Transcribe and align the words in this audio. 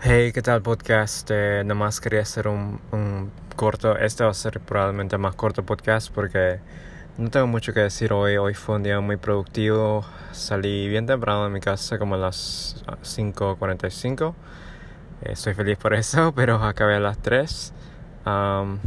Hey, 0.00 0.30
¿qué 0.32 0.42
tal 0.42 0.62
podcast? 0.62 1.28
Eh, 1.32 1.64
nomás 1.66 2.00
quería 2.00 2.20
hacer 2.20 2.46
un, 2.46 2.80
corto, 3.56 3.98
este 3.98 4.22
va 4.22 4.30
a 4.30 4.34
ser 4.34 4.60
probablemente 4.60 5.16
el 5.16 5.20
más 5.20 5.34
corto 5.34 5.64
podcast 5.64 6.14
porque 6.14 6.60
no 7.16 7.30
tengo 7.30 7.48
mucho 7.48 7.74
que 7.74 7.80
decir 7.80 8.12
hoy. 8.12 8.36
Hoy 8.36 8.54
fue 8.54 8.76
un 8.76 8.84
día 8.84 9.00
muy 9.00 9.16
productivo. 9.16 10.04
Salí 10.30 10.88
bien 10.88 11.06
temprano 11.06 11.42
de 11.42 11.50
mi 11.50 11.58
casa, 11.58 11.98
como 11.98 12.14
a 12.14 12.18
las 12.18 12.84
5.45. 13.02 14.34
Eh, 15.22 15.32
estoy 15.32 15.54
feliz 15.54 15.76
por 15.78 15.94
eso, 15.94 16.32
pero 16.36 16.62
acabé 16.62 16.94
a 16.94 17.00
las 17.00 17.18
3. 17.18 17.72
Um, 18.24 18.78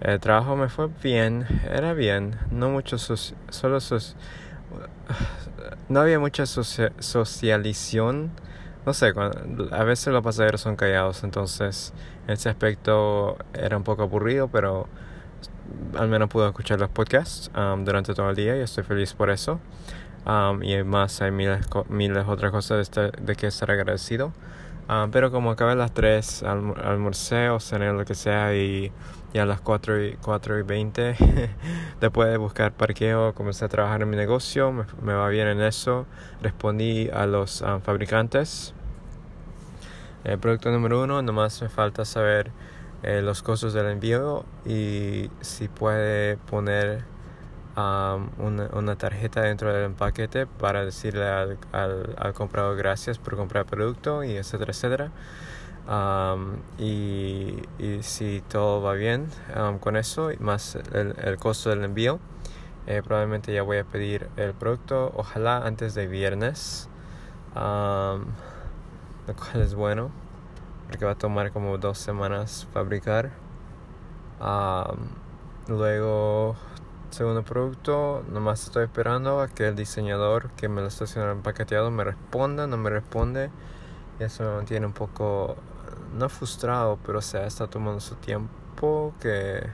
el 0.00 0.20
trabajo 0.20 0.56
me 0.56 0.70
fue 0.70 0.88
bien, 1.02 1.46
era 1.70 1.92
bien, 1.92 2.38
no 2.50 2.70
mucho, 2.70 2.96
solo 2.96 3.78
no 5.90 6.00
había 6.00 6.18
mucha 6.18 6.46
socialización 6.46 8.30
no 8.86 8.94
sé, 8.94 9.12
a 9.70 9.84
veces 9.84 10.12
los 10.12 10.22
pasajeros 10.22 10.60
son 10.60 10.76
callados, 10.76 11.24
entonces 11.24 11.92
en 12.26 12.34
ese 12.34 12.48
aspecto 12.48 13.36
era 13.52 13.76
un 13.76 13.84
poco 13.84 14.02
aburrido, 14.02 14.48
pero 14.48 14.86
al 15.96 16.08
menos 16.08 16.28
pude 16.28 16.46
escuchar 16.46 16.80
los 16.80 16.88
podcasts 16.88 17.50
um, 17.56 17.84
durante 17.84 18.14
todo 18.14 18.30
el 18.30 18.36
día 18.36 18.56
y 18.56 18.60
estoy 18.60 18.84
feliz 18.84 19.12
por 19.14 19.30
eso. 19.30 19.60
Um, 20.26 20.62
y 20.62 20.74
además 20.74 21.20
hay 21.22 21.30
miles, 21.30 21.66
miles 21.88 22.26
otras 22.26 22.50
cosas 22.50 22.76
de, 22.76 22.82
este, 23.08 23.22
de 23.22 23.36
que 23.36 23.46
estar 23.46 23.70
agradecido. 23.70 24.32
Um, 24.88 25.10
pero 25.10 25.30
como 25.30 25.50
acabé 25.50 25.72
a 25.72 25.74
las 25.74 25.92
3, 25.92 26.42
almorcé 26.42 27.50
o 27.50 27.60
cené 27.60 27.92
lo 27.92 28.04
que 28.06 28.14
sea 28.14 28.54
y, 28.54 28.90
y 29.34 29.38
a 29.38 29.44
las 29.44 29.60
4 29.60 30.04
y, 30.04 30.16
4 30.22 30.58
y 30.58 30.62
20, 30.62 31.16
después 32.00 32.30
de 32.30 32.36
buscar 32.38 32.72
parqueo, 32.72 33.34
comencé 33.34 33.66
a 33.66 33.68
trabajar 33.68 34.00
en 34.00 34.08
mi 34.08 34.16
negocio, 34.16 34.72
me, 34.72 34.84
me 35.02 35.12
va 35.12 35.28
bien 35.28 35.48
en 35.48 35.60
eso. 35.60 36.06
Respondí 36.40 37.10
a 37.12 37.26
los 37.26 37.62
fabricantes 37.82 38.74
el 40.24 40.38
producto 40.38 40.70
número 40.70 41.02
uno, 41.02 41.22
nomás 41.22 41.62
me 41.62 41.68
falta 41.68 42.04
saber 42.04 42.50
eh, 43.02 43.22
los 43.22 43.42
costos 43.42 43.72
del 43.72 43.86
envío 43.86 44.44
y 44.66 45.30
si 45.40 45.68
puede 45.68 46.36
poner 46.36 47.04
um, 47.78 48.28
una, 48.72 48.96
tarjeta 48.96 49.42
dentro 49.42 49.72
del 49.72 49.92
paquete 49.92 50.46
para 50.46 50.84
decirle 50.84 51.28
al, 51.28 51.58
al, 51.72 52.34
comprador 52.34 52.76
gracias 52.76 53.18
por 53.18 53.36
comprar 53.36 53.64
el 53.64 53.70
producto 53.70 54.24
y 54.24 54.32
etcétera, 54.36 54.72
etcétera. 54.72 55.10
Um, 55.88 56.56
y, 56.78 57.62
si 58.02 58.42
todo 58.48 58.82
va 58.82 58.94
bien 58.94 59.28
um, 59.56 59.78
con 59.78 59.96
eso, 59.96 60.30
más 60.40 60.76
el, 60.92 61.36
costo 61.38 61.70
del 61.70 61.84
envío, 61.84 62.18
eh, 62.86 63.02
probablemente 63.04 63.52
ya 63.52 63.62
voy 63.62 63.78
a 63.78 63.84
pedir 63.84 64.28
el 64.36 64.54
producto, 64.54 65.12
ojalá 65.16 65.58
antes 65.66 65.94
de 65.94 66.06
viernes 66.06 66.88
lo 67.54 69.34
cual 69.34 69.62
es 69.62 69.74
bueno 69.74 70.10
porque 70.88 71.04
va 71.04 71.12
a 71.12 71.18
tomar 71.18 71.52
como 71.52 71.76
dos 71.76 71.98
semanas 71.98 72.66
fabricar. 72.72 73.30
luego, 75.68 76.56
segundo 77.10 77.42
producto, 77.42 78.24
nomás 78.30 78.64
estoy 78.64 78.84
esperando 78.84 79.40
a 79.40 79.48
que 79.48 79.68
el 79.68 79.76
diseñador 79.76 80.50
que 80.50 80.68
me 80.68 80.80
lo 80.80 80.88
está 80.88 81.04
haciendo 81.04 81.30
empaqueteado 81.32 81.90
me 81.90 82.04
responda, 82.04 82.66
no 82.66 82.76
me 82.76 82.90
responde. 82.90 83.50
Y 84.20 84.24
eso 84.24 84.44
me 84.44 84.56
mantiene 84.56 84.86
un 84.86 84.92
poco, 84.92 85.56
no 86.16 86.28
frustrado, 86.28 86.98
pero 87.04 87.18
o 87.18 87.22
sea, 87.22 87.46
está 87.46 87.66
tomando 87.68 88.00
su 88.00 88.16
tiempo 88.16 89.14
que... 89.20 89.66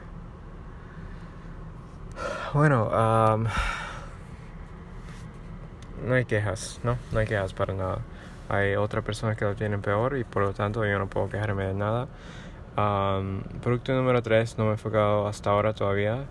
Bueno, 2.53 2.89
no 6.05 6.15
hay 6.15 6.25
quejas, 6.27 6.81
¿no? 6.85 6.97
No 7.13 7.19
hay 7.19 7.27
quejas 7.27 7.53
para 7.55 7.75
nada. 7.75 7.99
Hay 8.49 8.77
otras 8.77 9.05
personas 9.05 9.37
que 9.37 9.45
lo 9.45 9.55
tienen 9.55 9.81
peor 9.81 10.17
y 10.19 10.25
por 10.25 10.43
lo 10.43 10.53
tanto 10.53 10.85
yo 10.85 10.99
no 10.99 11.09
puedo 11.09 11.29
quejarme 11.29 11.65
de 11.65 11.75
nada. 11.75 12.09
producto 13.63 13.93
número 13.93 14.23
3 14.23 14.59
no 14.59 14.65
me 14.65 14.71
he 14.71 14.73
enfocado 14.75 15.27
hasta 15.27 15.51
ahora 15.51 15.75
todavía. 15.75 16.27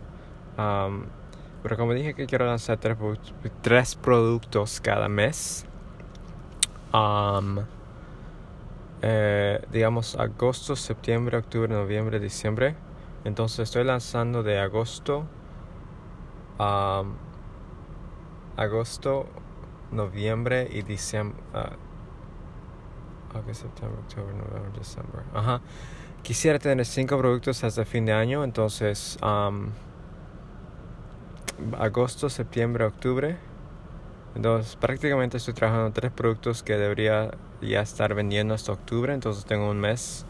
Pero 0.55 1.77
como 1.77 1.93
dije 1.93 2.13
que 2.13 2.25
quiero 2.25 2.45
lanzar 2.45 2.77
tres, 2.77 2.97
tres 3.61 3.95
productos 3.95 4.81
cada 4.81 5.07
mes. 5.07 5.65
Eh, 9.01 9.65
digamos 9.71 10.15
agosto, 10.15 10.75
septiembre, 10.75 11.37
octubre, 11.37 11.73
noviembre, 11.73 12.19
diciembre. 12.19 12.75
Entonces 13.25 13.59
estoy 13.59 13.83
lanzando 13.83 14.43
de 14.43 14.59
agosto. 14.59 15.25
agosto, 18.55 19.25
noviembre 19.91 20.69
y 20.71 20.83
diciembre. 20.83 21.41
Ah, 21.53 21.71
August, 23.35 23.63
September, 23.63 23.97
October, 23.99 24.33
November, 24.35 24.71
December. 24.77 25.23
Ajá. 25.33 25.61
Quisiera 26.21 26.59
tener 26.59 26.85
cinco 26.85 27.17
productos 27.17 27.63
hasta 27.63 27.83
fin 27.83 28.05
de 28.05 28.13
año, 28.13 28.43
entonces 28.43 29.17
agosto, 31.77 32.29
septiembre, 32.29 32.85
octubre. 32.85 33.37
Entonces 34.35 34.75
prácticamente 34.75 35.37
estoy 35.37 35.53
trabajando 35.53 35.91
tres 35.91 36.11
productos 36.11 36.63
que 36.63 36.77
debería 36.77 37.31
ya 37.61 37.81
estar 37.81 38.13
vendiendo 38.15 38.53
hasta 38.53 38.71
octubre, 38.71 39.13
entonces 39.13 39.45
tengo 39.45 39.69
un 39.69 39.79
mes 39.79 40.25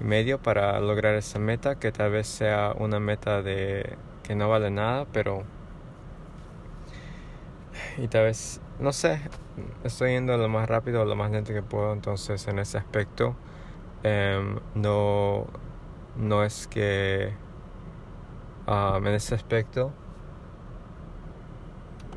y 0.00 0.04
medio 0.04 0.38
para 0.38 0.78
lograr 0.80 1.14
esa 1.14 1.38
meta, 1.38 1.78
que 1.78 1.90
tal 1.90 2.12
vez 2.12 2.26
sea 2.26 2.74
una 2.78 3.00
meta 3.00 3.42
de 3.42 3.96
que 4.22 4.34
no 4.34 4.48
vale 4.48 4.70
nada, 4.70 5.06
pero 5.12 5.44
y 7.98 8.08
tal 8.08 8.24
vez, 8.24 8.60
no 8.78 8.92
sé, 8.92 9.20
estoy 9.84 10.12
yendo 10.12 10.36
lo 10.36 10.48
más 10.48 10.68
rápido 10.68 11.04
lo 11.04 11.16
más 11.16 11.30
lento 11.30 11.52
que 11.52 11.62
puedo, 11.62 11.92
entonces 11.92 12.46
en 12.46 12.58
ese 12.58 12.78
aspecto 12.78 13.34
em, 14.02 14.58
no, 14.74 15.46
no 16.16 16.44
es 16.44 16.66
que 16.66 17.32
um, 18.66 19.06
en 19.06 19.14
ese 19.14 19.34
aspecto 19.34 19.92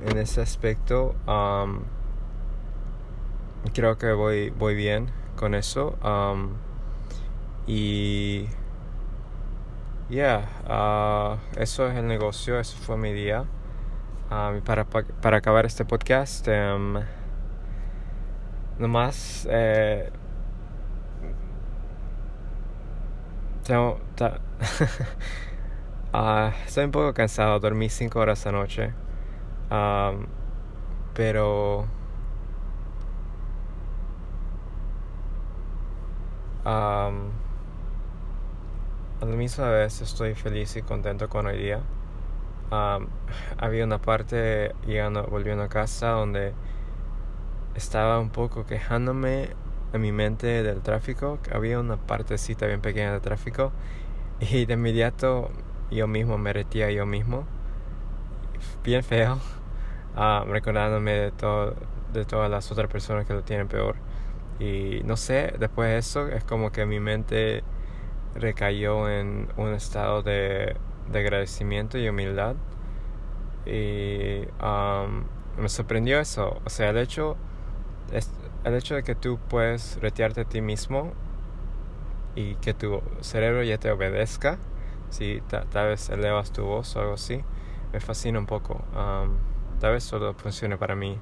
en 0.05 0.17
ese 0.17 0.41
aspecto 0.41 1.15
um, 1.27 1.81
creo 3.73 3.97
que 3.97 4.11
voy, 4.11 4.49
voy 4.49 4.75
bien 4.75 5.09
con 5.35 5.55
eso 5.55 5.97
um, 6.03 6.53
y 7.65 8.47
yeah, 10.09 11.39
eso 11.57 11.87
es 11.87 11.97
el 11.97 12.07
negocio, 12.07 12.59
eso 12.59 12.77
fue 12.77 12.97
mi 12.97 13.13
día. 13.13 13.45
Para, 14.65 14.85
para, 14.85 15.37
acabar 15.37 15.65
este 15.65 15.85
podcast, 15.85 16.47
um, 16.47 16.95
nomás 18.79 19.47
eh, 19.49 20.09
tengo, 23.63 23.99
uh, 26.13 26.49
estoy 26.65 26.85
un 26.85 26.91
poco 26.91 27.13
cansado, 27.13 27.59
dormí 27.59 27.89
5 27.89 28.19
horas 28.19 28.47
anoche, 28.47 28.91
um, 29.73 30.25
pero 31.13 31.85
um, 36.65 37.31
a 39.21 39.25
la 39.25 39.35
misma 39.35 39.69
vez 39.69 40.01
estoy 40.01 40.35
feliz 40.35 40.75
y 40.77 40.81
contento 40.81 41.27
con 41.27 41.47
hoy 41.47 41.57
día 41.57 41.81
había 43.57 43.83
una 43.83 43.99
parte 43.99 44.73
llegando, 44.85 45.23
volviendo 45.23 45.63
a 45.63 45.69
casa 45.69 46.09
donde 46.09 46.53
estaba 47.75 48.19
un 48.19 48.29
poco 48.29 48.65
quejándome 48.65 49.49
en 49.93 50.01
mi 50.01 50.11
mente 50.11 50.63
del 50.63 50.81
tráfico. 50.81 51.39
Había 51.51 51.79
una 51.79 51.97
partecita 51.97 52.65
bien 52.67 52.81
pequeña 52.81 53.13
de 53.13 53.19
tráfico 53.19 53.71
y 54.39 54.65
de 54.65 54.73
inmediato 54.73 55.51
yo 55.91 56.07
mismo 56.07 56.37
me 56.37 56.53
retía 56.53 56.91
yo 56.91 57.05
mismo. 57.05 57.45
Bien 58.83 59.03
feo. 59.03 59.62
Recordándome 60.15 61.13
de, 61.13 61.31
todo, 61.31 61.75
de 62.13 62.25
todas 62.25 62.49
las 62.49 62.71
otras 62.71 62.89
personas 62.89 63.25
que 63.25 63.33
lo 63.33 63.43
tienen 63.43 63.67
peor. 63.67 63.95
Y 64.59 65.01
no 65.05 65.17
sé, 65.17 65.53
después 65.59 65.89
de 65.89 65.97
eso 65.97 66.27
es 66.27 66.43
como 66.43 66.71
que 66.71 66.85
mi 66.85 66.99
mente 66.99 67.63
recayó 68.35 69.09
en 69.09 69.49
un 69.57 69.73
estado 69.73 70.21
de 70.23 70.75
de 71.11 71.19
agradecimiento 71.19 71.97
y 71.97 72.07
humildad. 72.07 72.55
Y 73.65 74.41
um, 74.61 75.25
me 75.57 75.69
sorprendió 75.69 76.19
eso. 76.19 76.61
O 76.65 76.69
sea, 76.69 76.89
el 76.89 76.97
hecho, 76.97 77.37
el 78.63 78.75
hecho 78.75 78.95
de 78.95 79.03
que 79.03 79.15
tú 79.15 79.39
puedes 79.49 79.99
retearte 80.01 80.41
a 80.41 80.45
ti 80.45 80.61
mismo 80.61 81.13
y 82.35 82.55
que 82.55 82.73
tu 82.73 83.01
cerebro 83.21 83.63
ya 83.63 83.77
te 83.77 83.91
obedezca, 83.91 84.57
si 85.09 85.41
tal 85.49 85.87
vez 85.87 86.09
elevas 86.09 86.51
tu 86.51 86.63
voz 86.63 86.95
o 86.95 87.01
algo 87.01 87.13
así, 87.13 87.43
me 87.91 87.99
fascina 87.99 88.39
un 88.39 88.47
poco. 88.47 88.83
Um, 88.95 89.37
tal 89.83 89.91
vez 89.91 90.05
solo 90.05 90.33
funcione 90.33 90.77
para 90.77 90.95
mí, 90.95 91.17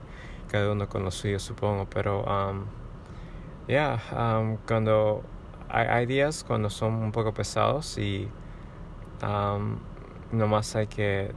cada 0.48 0.72
uno 0.72 0.88
con 0.88 1.04
lo 1.04 1.10
suyo, 1.10 1.40
supongo, 1.40 1.88
pero 1.90 2.22
um, 2.24 2.66
ya, 3.68 3.98
yeah, 3.98 4.58
cuando 4.68 5.24
hay, 5.68 6.06
días 6.06 6.44
cuando 6.44 6.70
son 6.70 6.94
un 6.94 7.12
poco 7.12 7.34
pesados 7.34 7.98
y 7.98 8.30
Um, 9.24 9.78
nomás 10.32 10.76
hay 10.76 10.88
que, 10.88 11.32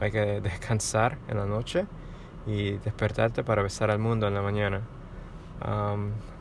hay 0.00 0.10
que 0.10 0.40
descansar 0.42 1.18
en 1.28 1.38
la 1.38 1.46
noche 1.46 1.86
y 2.46 2.72
despertarte 2.78 3.42
para 3.42 3.62
besar 3.62 3.90
al 3.90 3.98
mundo 3.98 4.28
en 4.28 4.34
la 4.34 4.42
mañana. 4.42 4.82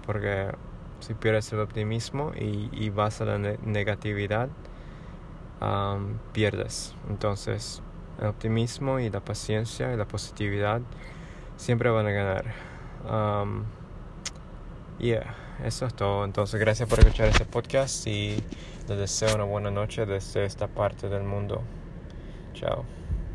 porque 0.05 0.51
si 0.99 1.13
pierdes 1.13 1.51
el 1.53 1.59
optimismo 1.59 2.31
y, 2.35 2.89
vas 2.89 3.21
a 3.21 3.25
la 3.25 3.37
negatividad, 3.37 4.49
pierdes. 6.33 6.95
Entonces, 7.09 7.81
el 8.19 8.27
optimismo 8.27 8.99
y 8.99 9.09
la 9.09 9.19
paciencia 9.19 9.93
y 9.93 9.97
la 9.97 10.05
positividad 10.05 10.81
siempre 11.57 11.89
van 11.89 12.07
a 12.07 12.11
ganar. 12.11 12.45
Um, 13.09 13.63
yeah, 14.99 15.35
eso 15.63 15.85
es 15.85 15.93
todo. 15.93 16.25
Entonces, 16.25 16.59
gracias 16.59 16.87
por 16.89 16.99
escuchar 16.99 17.27
este 17.27 17.45
podcast 17.45 18.07
y 18.07 18.37
les 18.87 18.97
deseo 18.97 19.35
una 19.35 19.45
buena 19.45 19.71
noche 19.71 20.05
desde 20.05 20.45
esta 20.45 20.67
parte 20.67 21.09
del 21.09 21.23
mundo. 21.23 21.61
Chao. 22.53 22.85